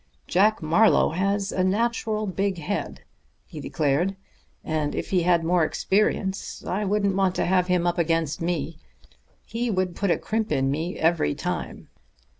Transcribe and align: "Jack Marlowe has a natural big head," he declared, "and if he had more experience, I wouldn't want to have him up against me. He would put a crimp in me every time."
"Jack 0.25 0.63
Marlowe 0.63 1.11
has 1.11 1.51
a 1.51 1.63
natural 1.63 2.25
big 2.25 2.57
head," 2.57 3.03
he 3.45 3.59
declared, 3.59 4.15
"and 4.63 4.95
if 4.95 5.11
he 5.11 5.21
had 5.21 5.43
more 5.43 5.63
experience, 5.63 6.65
I 6.65 6.83
wouldn't 6.85 7.15
want 7.15 7.35
to 7.35 7.45
have 7.45 7.67
him 7.67 7.85
up 7.85 7.99
against 7.99 8.41
me. 8.41 8.79
He 9.45 9.69
would 9.69 9.95
put 9.95 10.09
a 10.09 10.17
crimp 10.17 10.51
in 10.51 10.71
me 10.71 10.97
every 10.97 11.35
time." 11.35 11.87